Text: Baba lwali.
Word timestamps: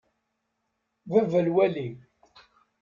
Baba 1.09 1.39
lwali. 1.47 1.87